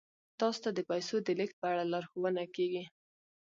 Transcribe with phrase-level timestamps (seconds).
[0.39, 2.83] تاسو ته د پیسو د لیږد په اړه لارښوونه کیږي.